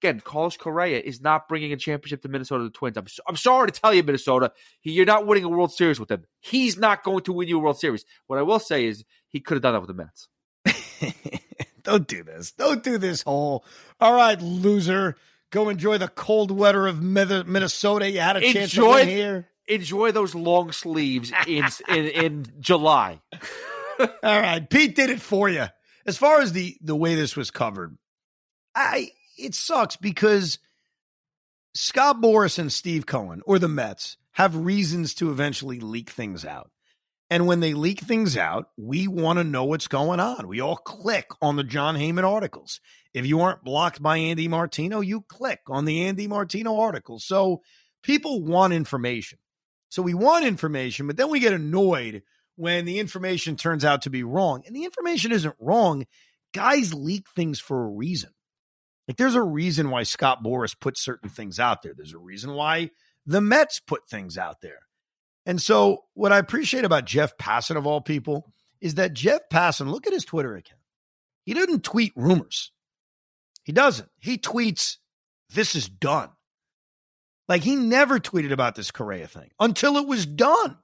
Again, 0.00 0.20
Carlos 0.20 0.56
Correa 0.56 1.00
is 1.00 1.20
not 1.20 1.48
bringing 1.48 1.72
a 1.72 1.76
championship 1.76 2.22
to 2.22 2.28
Minnesota 2.28 2.64
the 2.64 2.70
Twins. 2.70 2.96
I'm, 2.96 3.08
so- 3.08 3.22
I'm 3.28 3.36
sorry 3.36 3.70
to 3.70 3.80
tell 3.80 3.92
you, 3.92 4.02
Minnesota, 4.02 4.52
he, 4.80 4.92
you're 4.92 5.06
not 5.06 5.26
winning 5.26 5.44
a 5.44 5.48
World 5.48 5.72
Series 5.72 5.98
with 5.98 6.10
him. 6.10 6.24
He's 6.40 6.78
not 6.78 7.02
going 7.02 7.24
to 7.24 7.32
win 7.32 7.48
you 7.48 7.58
a 7.58 7.60
World 7.62 7.80
Series. 7.80 8.04
What 8.28 8.38
I 8.38 8.42
will 8.42 8.60
say 8.60 8.86
is 8.86 9.04
he 9.28 9.40
could 9.40 9.54
have 9.56 9.62
done 9.62 9.72
that 9.74 9.80
with 9.80 9.88
the 9.88 9.94
Mets. 9.94 10.28
Don't 11.82 12.06
do 12.06 12.22
this. 12.22 12.52
Don't 12.52 12.82
do 12.82 12.98
this 12.98 13.22
whole. 13.22 13.64
All 14.00 14.12
right, 14.14 14.40
loser. 14.40 15.16
Go 15.50 15.68
enjoy 15.70 15.96
the 15.98 16.08
cold 16.08 16.50
weather 16.50 16.86
of 16.86 17.02
Minnesota. 17.02 18.10
You 18.10 18.20
had 18.20 18.36
a 18.36 18.40
chance 18.40 18.72
to 18.72 18.80
Enjoy- 18.82 18.94
win 18.96 19.08
here. 19.08 19.48
Enjoy 19.66 20.12
those 20.12 20.34
long 20.34 20.72
sleeves 20.72 21.30
in 21.46 21.64
in, 21.88 22.04
in 22.06 22.46
July. 22.58 23.20
All 24.00 24.08
right, 24.22 24.68
Pete 24.68 24.94
did 24.94 25.10
it 25.10 25.20
for 25.20 25.48
you. 25.48 25.66
As 26.06 26.16
far 26.16 26.40
as 26.40 26.52
the 26.52 26.76
the 26.80 26.96
way 26.96 27.14
this 27.14 27.36
was 27.36 27.50
covered, 27.50 27.96
I 28.74 29.10
it 29.38 29.54
sucks 29.54 29.96
because 29.96 30.58
Scott 31.74 32.20
Boras 32.20 32.58
and 32.58 32.72
Steve 32.72 33.06
Cohen 33.06 33.42
or 33.46 33.58
the 33.58 33.68
Mets 33.68 34.16
have 34.32 34.56
reasons 34.56 35.14
to 35.14 35.30
eventually 35.30 35.80
leak 35.80 36.10
things 36.10 36.44
out. 36.44 36.70
And 37.30 37.46
when 37.46 37.60
they 37.60 37.74
leak 37.74 38.00
things 38.00 38.36
out, 38.36 38.70
we 38.78 39.06
want 39.06 39.38
to 39.38 39.44
know 39.44 39.64
what's 39.64 39.88
going 39.88 40.18
on. 40.18 40.48
We 40.48 40.60
all 40.60 40.76
click 40.76 41.26
on 41.42 41.56
the 41.56 41.64
Jon 41.64 41.94
Heyman 41.94 42.24
articles. 42.24 42.80
If 43.12 43.26
you 43.26 43.40
aren't 43.40 43.64
blocked 43.64 44.02
by 44.02 44.16
Andy 44.16 44.48
Martino, 44.48 45.00
you 45.00 45.22
click 45.28 45.60
on 45.68 45.84
the 45.84 46.06
Andy 46.06 46.26
Martino 46.26 46.78
article. 46.78 47.18
So 47.18 47.62
people 48.02 48.42
want 48.42 48.72
information. 48.72 49.38
So 49.90 50.02
we 50.02 50.14
want 50.14 50.46
information, 50.46 51.06
but 51.06 51.16
then 51.16 51.30
we 51.30 51.40
get 51.40 51.52
annoyed 51.52 52.22
when 52.56 52.84
the 52.86 52.98
information 52.98 53.56
turns 53.56 53.84
out 53.84 54.02
to 54.02 54.10
be 54.10 54.22
wrong. 54.22 54.62
And 54.66 54.74
the 54.74 54.84
information 54.84 55.32
isn't 55.32 55.54
wrong. 55.60 56.06
Guys 56.54 56.94
leak 56.94 57.26
things 57.36 57.60
for 57.60 57.84
a 57.84 57.88
reason. 57.88 58.30
Like 59.08 59.16
there's 59.16 59.34
a 59.34 59.42
reason 59.42 59.90
why 59.90 60.02
Scott 60.02 60.44
Boras 60.44 60.78
put 60.78 60.98
certain 60.98 61.30
things 61.30 61.58
out 61.58 61.82
there. 61.82 61.94
There's 61.96 62.12
a 62.12 62.18
reason 62.18 62.52
why 62.52 62.90
the 63.24 63.40
Mets 63.40 63.80
put 63.80 64.06
things 64.06 64.36
out 64.36 64.60
there. 64.60 64.80
And 65.46 65.60
so 65.60 66.04
what 66.12 66.30
I 66.30 66.38
appreciate 66.38 66.84
about 66.84 67.06
Jeff 67.06 67.36
Passan 67.38 67.76
of 67.76 67.86
all 67.86 68.02
people 68.02 68.52
is 68.82 68.96
that 68.96 69.14
Jeff 69.14 69.48
Passan, 69.50 69.90
look 69.90 70.06
at 70.06 70.12
his 70.12 70.26
Twitter 70.26 70.54
account. 70.54 70.80
He 71.44 71.54
doesn't 71.54 71.82
tweet 71.82 72.12
rumors. 72.14 72.70
He 73.64 73.72
doesn't. 73.72 74.10
He 74.18 74.36
tweets, 74.36 74.98
this 75.50 75.74
is 75.74 75.88
done. 75.88 76.28
Like 77.48 77.62
he 77.62 77.76
never 77.76 78.18
tweeted 78.18 78.52
about 78.52 78.74
this 78.74 78.90
Correa 78.90 79.26
thing 79.26 79.50
until 79.58 79.96
it 79.96 80.06
was 80.06 80.26
done. 80.26 80.76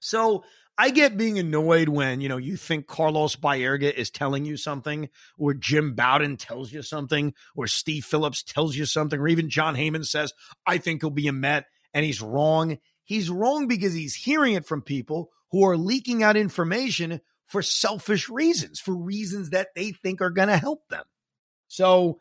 So 0.00 0.42
I 0.80 0.90
get 0.90 1.16
being 1.16 1.40
annoyed 1.40 1.88
when, 1.88 2.20
you 2.20 2.28
know, 2.28 2.36
you 2.36 2.56
think 2.56 2.86
Carlos 2.86 3.34
Baerga 3.34 3.92
is 3.92 4.10
telling 4.10 4.44
you 4.44 4.56
something, 4.56 5.08
or 5.36 5.52
Jim 5.52 5.94
Bowden 5.94 6.36
tells 6.36 6.72
you 6.72 6.82
something, 6.82 7.34
or 7.56 7.66
Steve 7.66 8.04
Phillips 8.04 8.44
tells 8.44 8.76
you 8.76 8.86
something, 8.86 9.18
or 9.18 9.26
even 9.26 9.50
Jon 9.50 9.74
Heyman 9.74 10.06
says, 10.06 10.32
I 10.64 10.78
think 10.78 11.02
he'll 11.02 11.10
be 11.10 11.26
a 11.26 11.32
Met, 11.32 11.66
and 11.92 12.04
he's 12.04 12.22
wrong. 12.22 12.78
He's 13.02 13.28
wrong 13.28 13.66
because 13.66 13.92
he's 13.92 14.14
hearing 14.14 14.54
it 14.54 14.66
from 14.66 14.82
people 14.82 15.30
who 15.50 15.66
are 15.66 15.76
leaking 15.76 16.22
out 16.22 16.36
information 16.36 17.20
for 17.46 17.60
selfish 17.60 18.28
reasons, 18.28 18.78
for 18.78 18.94
reasons 18.94 19.50
that 19.50 19.68
they 19.74 19.90
think 19.90 20.20
are 20.20 20.30
going 20.30 20.48
to 20.48 20.58
help 20.58 20.86
them. 20.88 21.04
So 21.66 22.20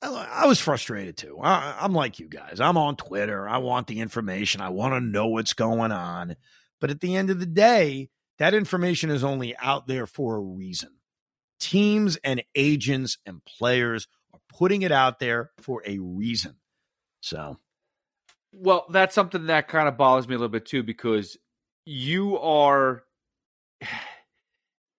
I, 0.00 0.46
was 0.46 0.60
frustrated 0.60 1.16
too. 1.16 1.38
I, 1.42 1.76
I'm 1.80 1.92
like 1.92 2.18
you 2.18 2.28
guys. 2.28 2.60
I'm 2.60 2.76
on 2.76 2.96
Twitter. 2.96 3.48
I 3.48 3.58
want 3.58 3.86
the 3.86 4.00
information. 4.00 4.60
I 4.60 4.70
want 4.70 4.94
to 4.94 5.00
know 5.00 5.28
what's 5.28 5.54
going 5.54 5.92
on. 5.92 6.36
But 6.80 6.90
at 6.90 7.00
the 7.00 7.16
end 7.16 7.30
of 7.30 7.40
the 7.40 7.46
day, 7.46 8.10
that 8.38 8.54
information 8.54 9.10
is 9.10 9.24
only 9.24 9.56
out 9.56 9.86
there 9.86 10.06
for 10.06 10.36
a 10.36 10.40
reason. 10.40 10.90
Teams 11.60 12.16
and 12.22 12.42
agents 12.54 13.18
and 13.26 13.44
players 13.44 14.06
are 14.32 14.40
putting 14.48 14.82
it 14.82 14.92
out 14.92 15.18
there 15.18 15.50
for 15.58 15.82
a 15.84 15.98
reason. 15.98 16.54
So, 17.20 17.58
Well, 18.52 18.86
that's 18.90 19.14
something 19.14 19.46
that 19.46 19.68
kind 19.68 19.88
of 19.88 19.96
bothers 19.96 20.28
me 20.28 20.34
a 20.34 20.38
little 20.38 20.48
bit 20.48 20.66
too 20.66 20.82
because 20.82 21.36
you 21.84 22.38
are 22.38 23.02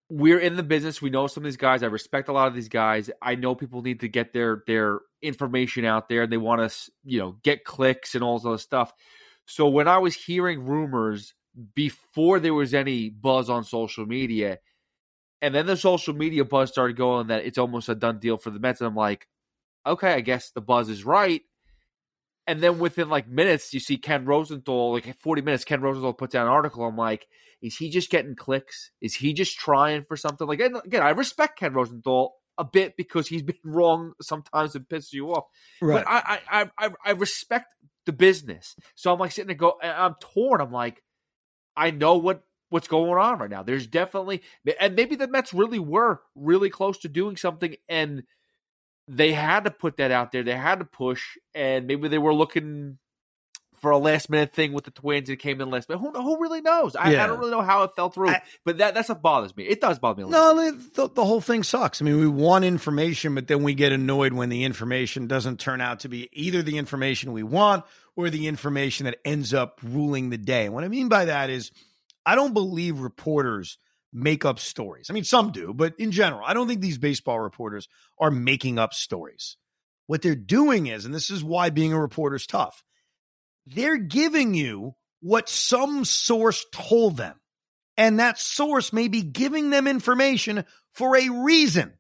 we're 0.10 0.40
in 0.40 0.56
the 0.56 0.64
business. 0.64 1.02
We 1.02 1.12
know 1.12 1.28
some 1.28 1.44
of 1.44 1.46
these 1.46 1.58
guys. 1.58 1.84
I 1.84 1.88
respect 1.88 2.30
a 2.30 2.34
lot 2.34 2.48
of 2.48 2.56
these 2.56 2.68
guys. 2.68 3.12
I 3.22 3.36
know 3.36 3.56
people 3.56 3.84
need 3.84 4.02
to 4.02 4.08
get 4.08 4.34
their 4.34 4.64
their 4.68 5.00
information 5.22 5.86
out 5.86 6.10
there. 6.10 6.24
And 6.24 6.32
they 6.32 6.38
want 6.38 6.70
to, 6.70 6.92
you 7.06 7.20
know, 7.20 7.38
get 7.44 7.64
clicks 7.64 8.16
and 8.16 8.24
all 8.24 8.38
this 8.38 8.46
other 8.46 8.58
stuff. 8.58 8.92
So 9.46 9.68
when 9.70 9.88
I 9.88 10.00
was 10.00 10.16
hearing 10.16 10.66
rumors 10.66 11.34
before 11.76 12.40
there 12.40 12.54
was 12.54 12.74
any 12.74 13.10
buzz 13.10 13.50
on 13.50 13.64
social 13.64 14.06
media, 14.06 14.60
and 15.42 15.54
then 15.56 15.66
the 15.66 15.78
social 15.78 16.14
media 16.14 16.44
buzz 16.46 16.70
started 16.72 16.98
going 16.98 17.28
that 17.28 17.46
it's 17.46 17.58
almost 17.58 17.90
a 17.90 17.96
done 17.96 18.20
deal 18.20 18.38
for 18.38 18.50
the 18.50 18.60
Mets, 18.60 18.82
and 18.82 18.88
I'm 18.88 18.96
like, 18.96 19.28
okay, 19.86 20.14
I 20.14 20.22
guess 20.22 20.52
the 20.52 20.62
buzz 20.62 20.90
is 20.90 21.04
right. 21.06 21.42
And 22.48 22.62
then 22.62 22.80
within 22.80 23.10
like 23.10 23.28
minutes, 23.28 23.74
you 23.74 23.80
see 23.80 23.98
Ken 23.98 24.26
Rosenthal, 24.26 24.94
like 24.94 25.16
40 25.22 25.42
minutes, 25.44 25.64
Ken 25.66 25.82
Rosenthal 25.82 26.14
puts 26.14 26.34
out 26.34 26.48
an 26.48 26.52
article. 26.52 26.84
I'm 26.84 26.98
like, 26.98 27.28
is 27.62 27.78
he 27.78 27.90
just 27.92 28.10
getting 28.10 28.36
clicks? 28.36 28.90
Is 29.02 29.14
he 29.16 29.34
just 29.34 29.58
trying 29.58 30.04
for 30.06 30.18
something? 30.18 30.48
Like, 30.48 30.60
again, 30.60 31.04
I 31.04 31.12
respect 31.12 31.60
Ken 31.60 31.74
Rosenthal 31.74 32.34
a 32.58 32.64
bit 32.64 32.98
because 32.98 33.28
he's 33.28 33.44
been 33.44 33.56
wrong 33.64 34.14
sometimes 34.22 34.74
and 34.76 34.88
pisses 34.88 35.14
you 35.14 35.30
off. 35.32 35.46
But 36.04 36.08
I, 36.08 36.40
I, 36.50 36.62
I, 36.62 36.88
I- 36.88 36.94
I 37.06 37.12
respect 37.12 37.76
the 38.08 38.14
business. 38.14 38.76
So 38.96 39.14
I'm 39.14 39.20
like 39.20 39.32
sitting 39.32 39.48
there 39.48 39.56
go, 39.56 39.78
and 39.84 39.92
I'm 39.92 40.16
torn. 40.20 40.60
I'm 40.60 40.72
like, 40.72 41.04
I 41.80 41.92
know 41.92 42.18
what 42.18 42.44
what's 42.70 42.88
going 42.88 43.10
on 43.10 43.40
right 43.40 43.50
now. 43.50 43.64
There's 43.64 43.88
definitely, 43.88 44.44
and 44.80 44.96
maybe 44.96 45.16
the 45.16 45.28
Mets 45.28 45.54
really 45.54 45.80
were 45.80 46.22
really 46.36 46.70
close 46.70 47.00
to 47.00 47.08
doing 47.10 47.38
something, 47.38 47.76
and 47.88 48.24
they 49.08 49.32
had 49.32 49.64
to 49.64 49.72
put 49.72 49.98
that 49.98 50.12
out 50.12 50.32
there. 50.32 50.44
They 50.44 50.56
had 50.56 50.80
to 50.80 50.86
push, 50.86 51.38
and 51.56 51.88
maybe 51.88 52.08
they 52.10 52.20
were 52.20 52.34
looking 52.34 53.00
for 53.82 53.92
a 53.92 53.98
last 53.98 54.30
minute 54.30 54.54
thing 54.54 54.74
with 54.74 54.84
the 54.86 54.92
Twins 54.92 55.30
It 55.30 55.38
came 55.38 55.62
in 55.62 55.70
last 55.70 55.90
minute. 55.90 56.02
Who, 56.02 56.12
who 56.12 56.40
really 56.42 56.62
knows? 56.62 56.96
I, 56.96 57.12
Yeah. 57.14 57.24
I 57.24 57.28
don't 57.28 57.40
really 57.40 57.52
know 57.52 57.62
how 57.62 57.84
it 57.84 57.96
fell 57.96 58.10
through, 58.10 58.30
I- 58.30 58.42
but 58.66 58.78
that 58.80 58.94
that's 58.94 59.10
what 59.10 59.22
bothers 59.22 59.56
me. 59.56 59.64
It 59.66 59.82
does 59.82 60.00
bother 60.00 60.18
me 60.18 60.24
a 60.24 60.28
little. 60.28 60.56
No, 60.56 60.72
the, 60.72 61.08
the 61.10 61.26
whole 61.26 61.42
thing 61.42 61.64
sucks. 61.64 62.02
I 62.02 62.06
mean, 62.06 62.20
we 62.20 62.28
want 62.28 62.66
information, 62.66 63.36
but 63.36 63.48
then 63.48 63.64
we 63.64 63.74
get 63.74 63.92
annoyed 63.92 64.34
when 64.34 64.50
the 64.50 64.64
information 64.64 65.28
doesn't 65.28 65.60
turn 65.60 65.82
out 65.82 66.02
to 66.02 66.10
be 66.10 66.30
either 66.34 66.62
the 66.62 66.78
information 66.78 67.34
we 67.34 67.44
want 67.44 67.86
or 68.16 68.30
the 68.30 68.48
information 68.48 69.06
that 69.06 69.18
ends 69.26 69.54
up 69.54 69.80
ruling 69.84 70.30
the 70.30 70.38
day. 70.38 70.66
And 70.66 70.74
what 70.74 70.84
I 70.84 70.88
mean 70.88 71.08
by 71.10 71.26
that 71.26 71.50
is, 71.50 71.72
I 72.26 72.36
don't 72.36 72.54
believe 72.54 73.00
reporters 73.00 73.78
make 74.12 74.44
up 74.44 74.60
stories. 74.60 75.08
I 75.10 75.14
mean, 75.14 75.24
some 75.24 75.52
do, 75.52 75.74
but 75.74 75.94
in 76.00 76.12
general, 76.12 76.42
I 76.46 76.54
don't 76.54 76.68
think 76.68 76.82
these 76.82 76.98
baseball 76.98 77.40
reporters 77.40 77.88
are 78.18 78.32
making 78.32 78.80
up 78.80 78.94
stories. 78.94 79.56
What 80.08 80.24
they're 80.24 80.34
doing 80.36 80.88
is, 80.88 81.06
and 81.06 81.14
this 81.14 81.30
is 81.30 81.44
why 81.44 81.70
being 81.70 81.94
a 81.94 82.02
reporter 82.02 82.36
is 82.36 82.48
tough, 82.48 82.84
they're 83.74 83.98
giving 83.98 84.54
you 84.54 84.96
what 85.22 85.50
some 85.50 86.06
source 86.06 86.66
told 86.72 87.18
them. 87.18 87.36
And 87.98 88.20
that 88.20 88.40
source 88.40 88.94
may 88.94 89.08
be 89.10 89.22
giving 89.22 89.70
them 89.70 89.88
information 89.88 90.66
for 90.94 91.18
a 91.18 91.30
reason 91.30 91.94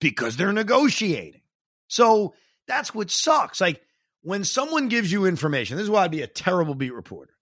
because 0.00 0.36
they're 0.36 0.52
negotiating. 0.52 1.42
So 1.86 2.34
that's 2.66 2.94
what 2.94 3.10
sucks. 3.10 3.60
Like 3.60 3.80
when 4.22 4.44
someone 4.44 4.88
gives 4.88 5.12
you 5.12 5.26
information, 5.26 5.76
this 5.76 5.84
is 5.84 5.90
why 5.90 6.04
I'd 6.04 6.10
be 6.10 6.22
a 6.22 6.26
terrible 6.26 6.74
beat 6.74 6.92
reporter. 6.92 7.34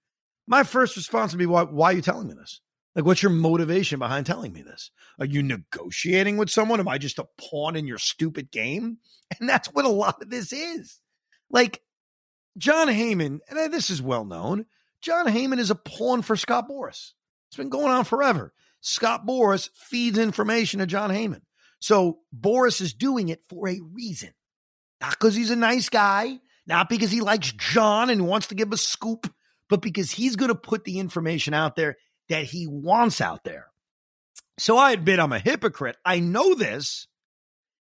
My 0.47 0.63
first 0.63 0.97
response 0.97 1.33
would 1.33 1.39
be, 1.39 1.47
why, 1.47 1.63
why 1.63 1.93
are 1.93 1.97
you 1.97 2.03
telling 2.03 2.29
me 2.29 2.35
this? 2.35 2.61
Like, 2.95 3.07
what's 3.07 3.23
your 3.23 3.33
motivation 3.33 3.99
behind 3.99 4.27
telling 4.27 4.53
me 4.53 4.61
this? 4.61 4.91
Are 5.19 5.25
you 5.25 5.43
negotiating 5.43 6.37
with 6.37 6.51
someone? 6.51 6.81
Am 6.81 6.89
I 6.89 6.99
just 6.99 7.19
a 7.19 7.29
pawn 7.41 7.77
in 7.77 7.87
your 7.87 7.99
stupid 7.99 8.51
game? 8.51 8.99
And 9.41 9.49
that's 9.49 9.69
what 9.69 9.87
a 9.87 9.89
lot 9.89 10.21
of 10.21 10.29
this 10.29 10.53
is. 10.53 11.01
Like 11.49 11.81
Jon 12.59 12.89
Heyman, 12.89 13.41
and 13.49 13.73
this 13.73 13.91
is 13.91 14.03
well 14.03 14.25
known, 14.25 14.67
Jon 15.01 15.27
Heyman 15.27 15.59
is 15.59 15.71
a 15.71 15.75
pawn 15.75 16.23
for 16.23 16.37
Scott 16.37 16.69
Boras. 16.69 17.13
It's 17.49 17.57
been 17.57 17.71
going 17.71 17.93
on 17.93 18.05
forever. 18.05 18.53
Scott 18.81 19.27
Boras 19.27 19.71
feeds 19.75 20.19
information 20.19 20.81
to 20.81 20.87
Jon 20.87 21.11
Heyman. 21.11 21.43
So 21.79 22.19
Boras 22.39 22.81
is 22.81 22.95
doing 22.95 23.29
it 23.29 23.43
for 23.49 23.69
a 23.69 23.81
reason. 23.93 24.31
Not 25.01 25.11
because 25.11 25.35
he's 25.35 25.51
a 25.51 25.57
nice 25.57 25.89
guy, 25.89 26.39
not 26.67 26.89
because 26.89 27.11
he 27.11 27.21
likes 27.21 27.53
Jon 27.53 28.11
and 28.11 28.27
wants 28.27 28.49
to 28.49 28.55
give 28.55 28.73
a 28.73 28.77
scoop, 28.77 29.33
but 29.69 29.83
because 29.83 30.11
he's 30.11 30.37
going 30.37 30.51
to 30.51 30.55
put 30.55 30.85
the 30.85 30.99
information 30.99 31.55
out 31.55 31.75
there 31.77 31.97
that 32.29 32.45
he 32.45 32.67
wants 32.67 33.21
out 33.21 33.43
there. 33.45 33.67
So 34.59 34.77
I 34.77 34.93
admit 34.93 35.19
I'm 35.19 35.33
a 35.33 35.39
hypocrite. 35.39 35.97
I 36.05 36.21
know 36.21 36.55
this, 36.55 37.09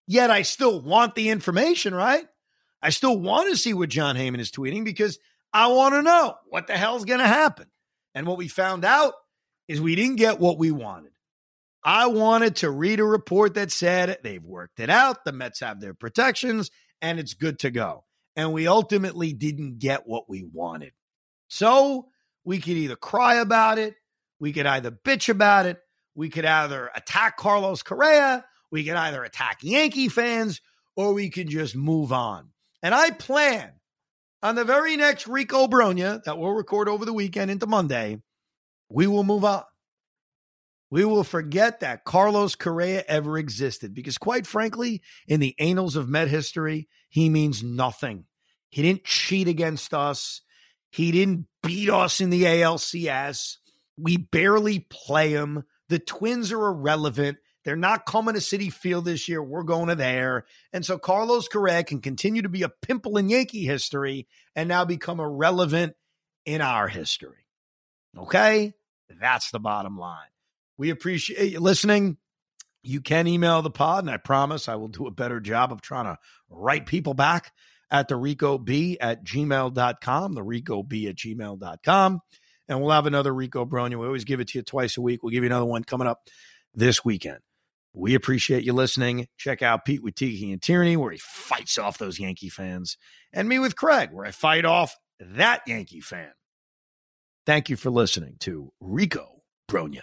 yet 0.08 0.32
I 0.32 0.42
still 0.42 0.82
want 0.82 1.16
the 1.16 1.30
information, 1.30 1.94
right? 1.94 2.26
I 2.82 2.90
still 2.90 3.18
want 3.18 3.50
to 3.50 3.58
see 3.58 3.74
what 3.74 3.90
Jon 3.90 4.16
Heyman 4.16 4.40
is 4.40 4.52
tweeting 4.52 4.84
because 4.84 5.20
I 5.54 5.68
want 5.68 5.94
to 5.94 6.02
know 6.02 6.36
what 6.50 6.68
the 6.68 6.78
hell's 6.78 7.06
going 7.06 7.20
to 7.20 7.28
happen. 7.28 7.68
And 8.16 8.26
what 8.26 8.38
we 8.38 8.48
found 8.48 8.84
out 8.86 9.14
is 9.68 9.80
we 9.80 9.96
didn't 9.96 10.16
get 10.18 10.40
what 10.40 10.58
we 10.58 10.72
wanted. 10.72 11.12
I 11.84 12.08
wanted 12.08 12.58
to 12.58 12.70
read 12.70 13.00
a 13.00 13.06
report 13.06 13.56
that 13.56 13.72
said 13.72 14.18
they've 14.24 14.44
worked 14.44 14.80
it 14.80 14.90
out, 14.90 15.26
the 15.26 15.32
Mets 15.32 15.62
have 15.62 15.80
their 15.80 15.94
protections, 15.94 16.70
and 17.02 17.20
it's 17.20 17.34
good 17.34 17.60
to 17.60 17.72
go. 17.72 18.06
And 18.36 18.54
we 18.54 18.68
ultimately 18.68 19.34
didn't 19.34 19.80
get 19.80 20.06
what 20.06 20.30
we 20.30 20.44
wanted. 20.44 20.94
So 21.48 22.10
we 22.44 22.60
could 22.60 22.74
either 22.74 22.96
cry 22.96 23.36
about 23.36 23.80
it, 23.80 23.96
we 24.40 24.54
could 24.54 24.66
either 24.66 24.92
bitch 24.92 25.30
about 25.30 25.66
it, 25.66 25.80
we 26.16 26.30
could 26.30 26.46
either 26.46 26.92
attack 26.96 27.38
Carlos 27.38 27.82
Correa, 27.82 28.46
we 28.72 28.84
could 28.84 28.96
either 28.96 29.24
attack 29.24 29.60
Yankee 29.64 30.10
fans, 30.10 30.62
or 30.96 31.14
we 31.14 31.30
could 31.30 31.50
just 31.50 31.76
move 31.76 32.14
on. 32.14 32.50
And 32.84 32.96
I 32.96 33.12
plan 33.12 33.72
on 34.42 34.56
the 34.56 34.66
very 34.66 34.98
next 34.98 35.28
Rico 35.28 35.68
Brogna 35.68 36.24
that 36.24 36.38
we'll 36.38 36.52
record 36.52 36.90
over 36.90 37.06
the 37.06 37.14
weekend 37.14 37.52
into 37.52 37.68
Monday, 37.68 38.22
we 38.90 39.08
will 39.08 39.24
move 39.24 39.46
on. 39.46 39.64
We 40.90 41.06
will 41.06 41.24
forget 41.24 41.80
that 41.80 42.04
Carlos 42.04 42.56
Correa 42.56 43.04
ever 43.08 43.38
existed 43.38 43.94
because, 43.94 44.18
quite 44.18 44.46
frankly, 44.46 45.02
in 45.26 45.40
the 45.40 45.56
annals 45.58 45.96
of 45.96 46.10
Met 46.10 46.28
history, 46.28 46.90
he 47.08 47.30
means 47.30 47.64
nothing. 47.64 48.26
He 48.70 48.82
didn't 48.82 49.06
cheat 49.06 49.48
against 49.48 49.94
us. 49.94 50.42
He 50.90 51.12
didn't 51.12 51.48
beat 51.64 51.90
us 51.90 52.20
in 52.20 52.30
the 52.30 52.44
ALCS. 52.44 53.58
We 53.98 54.18
barely 54.18 54.80
play 54.90 55.30
him. 55.30 55.64
The 55.88 56.00
Twins 56.00 56.52
are 56.52 56.68
irrelevant. 56.68 57.38
They're 57.64 57.76
not 57.76 58.06
coming 58.06 58.34
to 58.34 58.40
Citi 58.40 58.72
Field 58.72 59.06
this 59.06 59.30
year. 59.30 59.42
We're 59.42 59.64
going 59.64 59.90
to 59.90 59.96
there. 59.96 60.46
And 60.74 60.86
so 60.86 60.98
Carlos 60.98 61.48
Correa 61.48 61.84
can 61.84 62.02
continue 62.02 62.42
to 62.42 62.50
be 62.50 62.64
a 62.64 62.70
pimple 62.70 63.18
in 63.18 63.30
Yankee 63.30 63.66
history 63.66 64.28
and 64.56 64.68
now 64.68 64.86
become 64.86 65.20
irrelevant 65.20 65.94
in 66.46 66.62
our 66.62 66.88
history. 66.88 67.46
Okay? 68.18 68.74
That's 69.20 69.52
the 69.52 69.60
bottom 69.60 69.98
line. 69.98 70.28
We 70.78 70.90
appreciate 70.90 71.52
you 71.52 71.60
listening. 71.60 72.18
You 72.84 73.02
can 73.02 73.28
email 73.28 73.62
the 73.62 73.70
pod, 73.70 74.04
and 74.04 74.10
I 74.10 74.18
promise 74.18 74.68
I 74.68 74.76
will 74.76 74.88
do 74.88 75.06
a 75.06 75.12
better 75.12 75.40
job 75.40 75.72
of 75.72 75.82
trying 75.82 76.06
to 76.06 76.18
write 76.50 76.88
people 76.88 77.14
back 77.14 77.52
at 77.92 78.08
the 78.08 78.16
Rico 78.16 78.58
B 78.58 78.98
at 79.00 79.24
gmail.com, 79.24 80.34
the 80.34 80.42
Rico 80.42 80.82
B 80.82 81.08
at 81.08 81.16
gmail.com. 81.16 82.22
And 82.68 82.82
we'll 82.82 82.92
have 82.92 83.06
another 83.06 83.34
Rico 83.34 83.66
Brogna. 83.66 84.00
We 84.00 84.08
always 84.08 84.24
give 84.24 84.40
it 84.40 84.48
to 84.50 84.60
you 84.60 84.64
twice 84.64 84.98
a 84.98 85.02
week. 85.02 85.22
We'll 85.22 85.32
give 85.32 85.44
you 85.44 85.50
another 85.50 85.66
one 85.66 85.84
coming 85.84 86.08
up 86.08 86.22
this 86.74 87.06
weekend. 87.06 87.40
We 87.94 88.16
appreciate 88.16 88.64
you 88.64 88.74
listening. 88.74 89.28
Check 89.38 89.62
out 89.62 89.86
Pete 89.86 90.02
with 90.02 90.16
Tiki 90.16 90.52
and 90.52 90.62
Tierney, 90.62 90.96
where 90.96 91.12
he 91.12 91.18
fights 91.18 91.78
off 91.78 91.98
those 91.98 92.20
Yankee 92.20 92.50
fans, 92.50 92.98
and 93.34 93.50
me 93.50 93.60
with 93.60 93.76
Craig, 93.76 94.10
where 94.12 94.26
I 94.26 94.32
fight 94.32 94.66
off 94.66 94.96
that 95.20 95.62
Yankee 95.68 96.02
fan. 96.02 96.32
Thank 97.46 97.70
you 97.70 97.76
for 97.76 97.90
listening 97.90 98.36
to 98.42 98.72
Rico 98.80 99.42
Brogna. 99.70 100.02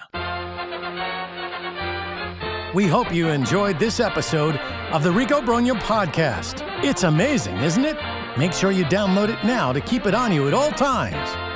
We 2.75 2.87
hope 2.87 3.13
you 3.13 3.29
enjoyed 3.29 3.79
this 3.79 3.99
episode 4.01 4.57
of 4.93 5.03
the 5.03 5.11
Rico 5.11 5.41
Brogna 5.41 5.81
podcast. 5.81 6.63
It's 6.85 7.05
amazing, 7.05 7.57
isn't 7.57 7.85
it? 7.85 7.97
Make 8.37 8.53
sure 8.53 8.71
you 8.71 8.85
download 8.85 9.31
it 9.31 9.43
now 9.45 9.73
to 9.73 9.81
keep 9.81 10.05
it 10.05 10.15
on 10.15 10.33
you 10.33 10.47
at 10.47 10.55
all 10.55 10.71
times. 10.73 11.48